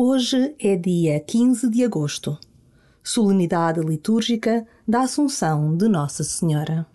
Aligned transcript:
Hoje 0.00 0.54
é 0.60 0.76
dia 0.76 1.18
15 1.18 1.68
de 1.68 1.82
agosto, 1.82 2.38
solenidade 3.02 3.80
litúrgica 3.80 4.64
da 4.86 5.00
Assunção 5.00 5.76
de 5.76 5.88
Nossa 5.88 6.22
Senhora. 6.22 6.86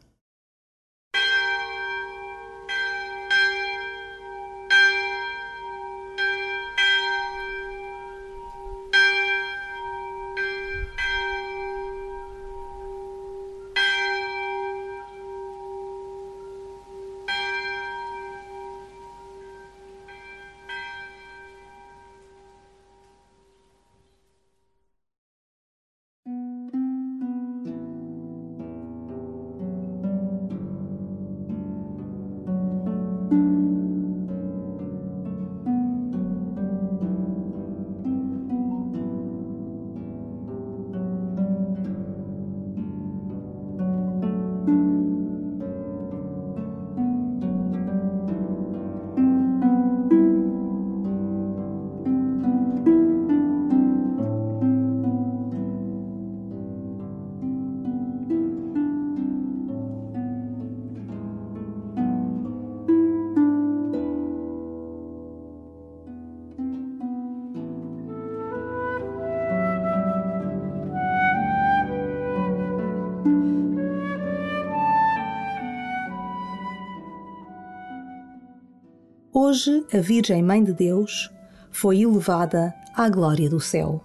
Hoje 79.36 79.84
a 79.92 79.98
Virgem 79.98 80.44
Mãe 80.44 80.64
de 80.64 80.72
Deus 80.72 81.28
foi 81.72 82.02
elevada 82.02 82.72
à 82.94 83.10
glória 83.10 83.50
do 83.50 83.60
céu. 83.60 84.04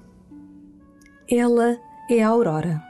Ela 1.30 1.76
é 2.10 2.22
a 2.22 2.28
aurora. 2.28 2.82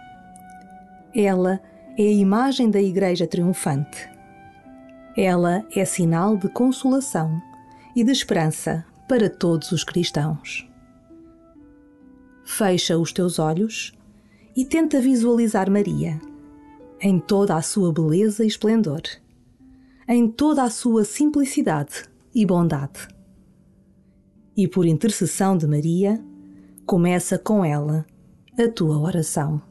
Ela 1.12 1.60
é 1.98 2.02
a 2.02 2.12
imagem 2.12 2.70
da 2.70 2.80
Igreja 2.80 3.26
triunfante. 3.26 4.08
Ela 5.16 5.66
é 5.74 5.84
sinal 5.84 6.36
de 6.36 6.48
consolação 6.48 7.42
e 7.96 8.04
de 8.04 8.12
esperança 8.12 8.86
para 9.08 9.28
todos 9.28 9.72
os 9.72 9.82
cristãos. 9.82 10.64
Fecha 12.44 12.96
os 12.96 13.12
teus 13.12 13.40
olhos 13.40 13.92
e 14.56 14.64
tenta 14.64 15.00
visualizar 15.00 15.68
Maria 15.68 16.20
em 17.00 17.18
toda 17.18 17.56
a 17.56 17.62
sua 17.62 17.92
beleza 17.92 18.44
e 18.44 18.46
esplendor, 18.46 19.02
em 20.06 20.28
toda 20.28 20.62
a 20.62 20.70
sua 20.70 21.04
simplicidade 21.04 22.07
e 22.34 22.44
bondade. 22.46 23.08
E 24.56 24.66
por 24.66 24.86
intercessão 24.86 25.56
de 25.56 25.66
Maria, 25.66 26.22
começa 26.84 27.38
com 27.38 27.64
ela 27.64 28.06
a 28.58 28.68
tua 28.68 28.98
oração. 28.98 29.67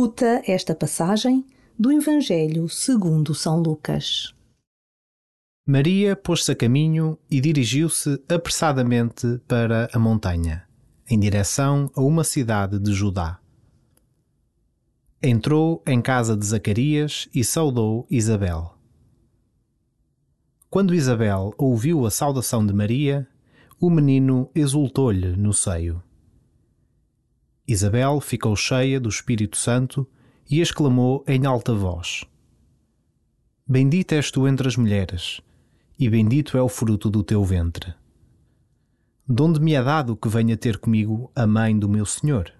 Escuta 0.00 0.42
esta 0.46 0.74
passagem 0.74 1.44
do 1.78 1.92
Evangelho 1.92 2.66
segundo 2.70 3.34
São 3.34 3.60
Lucas. 3.60 4.34
Maria 5.66 6.16
pôs-se 6.16 6.50
a 6.50 6.56
caminho 6.56 7.18
e 7.30 7.38
dirigiu-se 7.38 8.18
apressadamente 8.26 9.38
para 9.46 9.90
a 9.92 9.98
montanha, 9.98 10.66
em 11.06 11.20
direção 11.20 11.90
a 11.94 12.00
uma 12.00 12.24
cidade 12.24 12.78
de 12.78 12.94
Judá. 12.94 13.40
Entrou 15.22 15.82
em 15.86 16.00
casa 16.00 16.34
de 16.34 16.46
Zacarias 16.46 17.28
e 17.34 17.44
saudou 17.44 18.06
Isabel. 18.10 18.74
Quando 20.70 20.94
Isabel 20.94 21.52
ouviu 21.58 22.06
a 22.06 22.10
saudação 22.10 22.64
de 22.64 22.72
Maria, 22.72 23.28
o 23.78 23.90
menino 23.90 24.50
exultou-lhe 24.54 25.36
no 25.36 25.52
seio. 25.52 26.02
Isabel 27.72 28.20
ficou 28.20 28.56
cheia 28.56 28.98
do 28.98 29.08
Espírito 29.08 29.56
Santo 29.56 30.04
e 30.50 30.60
exclamou 30.60 31.22
em 31.24 31.46
alta 31.46 31.72
voz: 31.72 32.24
Bendita 33.64 34.16
és 34.16 34.28
tu 34.32 34.48
entre 34.48 34.66
as 34.66 34.76
mulheres, 34.76 35.40
e 35.96 36.10
bendito 36.10 36.58
é 36.58 36.62
o 36.62 36.68
fruto 36.68 37.08
do 37.08 37.22
teu 37.22 37.44
ventre. 37.44 37.94
Donde 39.24 39.60
me 39.60 39.74
é 39.74 39.84
dado 39.84 40.16
que 40.16 40.28
venha 40.28 40.56
ter 40.56 40.78
comigo 40.78 41.30
a 41.32 41.46
mãe 41.46 41.78
do 41.78 41.88
meu 41.88 42.04
Senhor? 42.04 42.52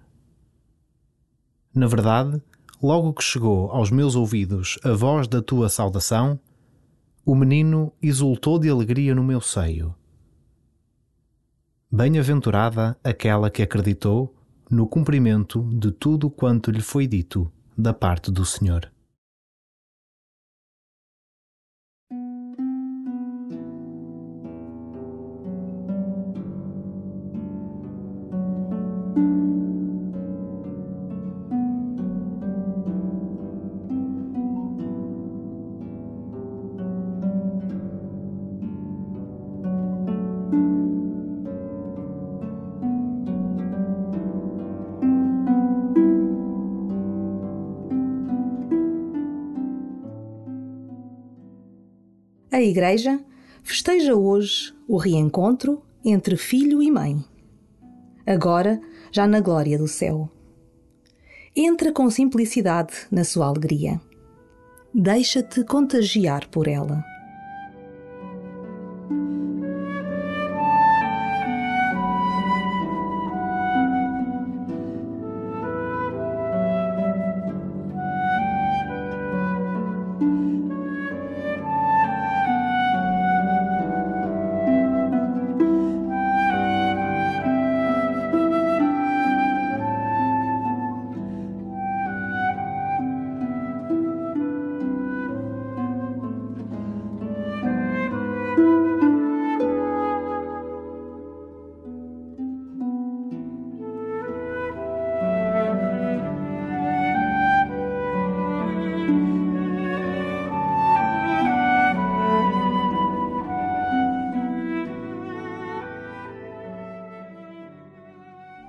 Na 1.75 1.87
verdade, 1.87 2.41
logo 2.81 3.13
que 3.13 3.21
chegou 3.21 3.69
aos 3.69 3.91
meus 3.91 4.15
ouvidos 4.15 4.79
a 4.81 4.93
voz 4.93 5.27
da 5.27 5.41
tua 5.41 5.67
saudação, 5.67 6.39
o 7.25 7.35
menino 7.35 7.91
exultou 8.01 8.57
de 8.57 8.69
alegria 8.69 9.13
no 9.13 9.25
meu 9.25 9.41
seio. 9.41 9.93
Bem-aventurada 11.91 12.97
aquela 13.03 13.49
que 13.49 13.61
acreditou 13.61 14.33
no 14.71 14.87
cumprimento 14.87 15.67
de 15.73 15.91
tudo 15.91 16.29
quanto 16.29 16.71
lhe 16.71 16.81
foi 16.81 17.05
dito 17.05 17.51
da 17.77 17.93
parte 17.93 18.31
do 18.31 18.45
Senhor. 18.45 18.89
A 52.51 52.61
Igreja 52.61 53.17
festeja 53.63 54.13
hoje 54.13 54.73
o 54.85 54.97
reencontro 54.97 55.81
entre 56.03 56.35
filho 56.35 56.83
e 56.83 56.91
mãe. 56.91 57.23
Agora, 58.27 58.81
já 59.09 59.25
na 59.25 59.39
glória 59.39 59.77
do 59.77 59.87
céu. 59.87 60.29
Entra 61.55 61.93
com 61.93 62.09
simplicidade 62.09 62.93
na 63.09 63.23
sua 63.23 63.47
alegria. 63.47 64.01
Deixa-te 64.93 65.63
contagiar 65.63 66.45
por 66.49 66.67
ela. 66.67 67.10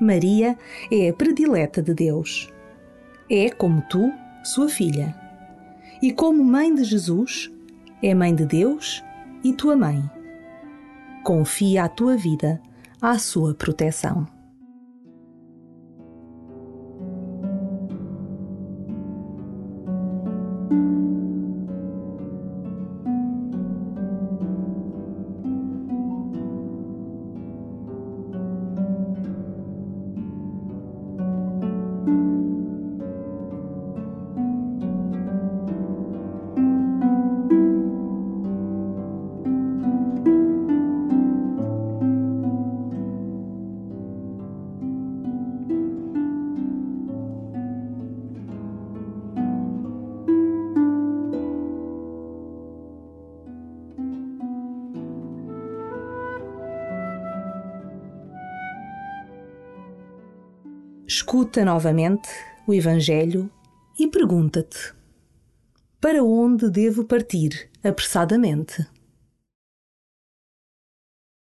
Maria 0.02 0.58
é 0.90 1.08
a 1.08 1.12
predileta 1.12 1.80
de 1.80 1.94
Deus. 1.94 2.52
É, 3.30 3.48
como 3.50 3.80
tu, 3.88 4.12
sua 4.42 4.68
filha. 4.68 5.14
E 6.02 6.12
como 6.12 6.42
mãe 6.44 6.74
de 6.74 6.82
Jesus, 6.82 7.50
é 8.02 8.12
mãe 8.12 8.34
de 8.34 8.44
Deus 8.44 9.02
e 9.44 9.52
tua 9.52 9.76
mãe. 9.76 10.02
Confia 11.22 11.84
a 11.84 11.88
tua 11.88 12.16
vida 12.16 12.60
à 13.00 13.16
sua 13.18 13.54
proteção. 13.54 14.26
Escuta 61.06 61.64
novamente 61.64 62.28
o 62.66 62.72
Evangelho 62.72 63.50
e 63.98 64.06
pergunta-te: 64.06 64.94
Para 66.00 66.22
onde 66.22 66.70
devo 66.70 67.04
partir 67.04 67.70
apressadamente? 67.82 68.86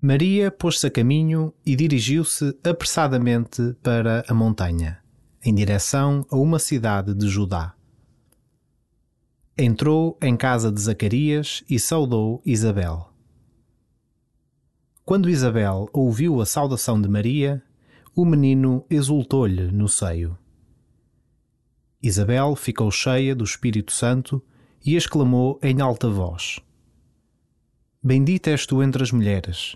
Maria 0.01 0.51
pôs-se 0.51 0.87
a 0.87 0.91
caminho 0.91 1.53
e 1.65 1.75
dirigiu-se 1.75 2.57
apressadamente 2.63 3.75
para 3.81 4.23
a 4.27 4.33
montanha, 4.33 4.99
em 5.43 5.53
direção 5.53 6.25
a 6.29 6.35
uma 6.35 6.59
cidade 6.59 7.13
de 7.13 7.27
Judá. 7.27 7.75
Entrou 9.57 10.17
em 10.21 10.35
casa 10.35 10.71
de 10.71 10.81
Zacarias 10.81 11.63
e 11.69 11.79
saudou 11.79 12.41
Isabel. 12.45 13.09
Quando 15.05 15.29
Isabel 15.29 15.87
ouviu 15.93 16.41
a 16.41 16.45
saudação 16.45 16.99
de 16.99 17.07
Maria, 17.07 17.63
o 18.15 18.23
menino 18.23 18.85
exultou-lhe 18.89 19.69
no 19.73 19.89
seio. 19.89 20.37
Isabel 22.01 22.55
ficou 22.55 22.89
cheia 22.89 23.35
do 23.35 23.43
Espírito 23.43 23.91
Santo 23.91 24.41
e 24.85 24.95
exclamou 24.95 25.59
em 25.61 25.81
alta 25.81 26.09
voz: 26.09 26.61
Bendita 28.01 28.51
és 28.51 28.65
tu 28.65 28.81
entre 28.81 29.03
as 29.03 29.11
mulheres, 29.11 29.75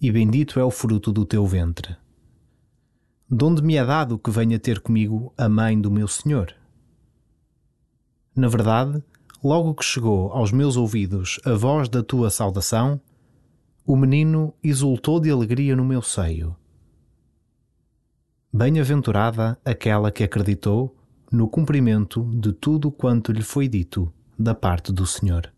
e 0.00 0.12
bendito 0.12 0.60
é 0.60 0.64
o 0.64 0.70
fruto 0.70 1.10
do 1.10 1.26
teu 1.26 1.44
ventre. 1.44 1.96
Donde 3.28 3.62
me 3.62 3.74
é 3.74 3.84
dado 3.84 4.16
que 4.16 4.30
venha 4.30 4.60
ter 4.60 4.78
comigo 4.78 5.34
a 5.36 5.48
mãe 5.48 5.80
do 5.80 5.90
meu 5.90 6.06
Senhor? 6.06 6.54
Na 8.36 8.46
verdade, 8.46 9.02
logo 9.42 9.74
que 9.74 9.84
chegou 9.84 10.30
aos 10.32 10.52
meus 10.52 10.76
ouvidos 10.76 11.40
a 11.44 11.54
voz 11.54 11.88
da 11.88 12.02
tua 12.02 12.30
saudação, 12.30 13.00
o 13.84 13.96
menino 13.96 14.54
exultou 14.62 15.18
de 15.18 15.32
alegria 15.32 15.74
no 15.74 15.84
meu 15.84 16.00
seio 16.00 16.56
Bem-aventurada 18.54 19.58
aquela 19.64 20.12
que 20.12 20.22
acreditou 20.22 20.94
no 21.30 21.48
cumprimento 21.48 22.22
de 22.34 22.52
tudo 22.52 22.90
quanto 22.90 23.32
lhe 23.32 23.42
foi 23.42 23.66
dito 23.66 24.12
da 24.38 24.54
parte 24.54 24.92
do 24.92 25.06
Senhor. 25.06 25.51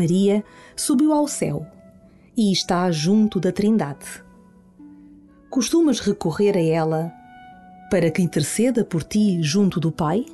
Maria 0.00 0.42
subiu 0.74 1.12
ao 1.12 1.28
céu 1.28 1.66
e 2.34 2.50
está 2.50 2.90
junto 2.90 3.38
da 3.38 3.52
Trindade. 3.52 4.24
Costumas 5.50 6.00
recorrer 6.00 6.56
a 6.56 6.62
ela 6.62 7.12
para 7.90 8.10
que 8.10 8.22
interceda 8.22 8.82
por 8.82 9.02
ti 9.02 9.42
junto 9.42 9.78
do 9.78 9.92
Pai? 9.92 10.24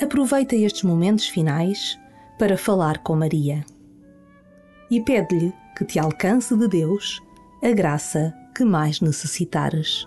Aproveita 0.00 0.54
estes 0.54 0.84
momentos 0.84 1.26
finais 1.26 1.98
para 2.38 2.56
falar 2.56 2.98
com 2.98 3.16
Maria 3.16 3.64
e 4.88 5.00
pede-lhe 5.00 5.52
que 5.76 5.84
te 5.84 5.98
alcance 5.98 6.56
de 6.56 6.68
Deus 6.68 7.20
a 7.60 7.72
graça 7.72 8.32
que 8.54 8.64
mais 8.64 9.00
necessitares. 9.00 10.06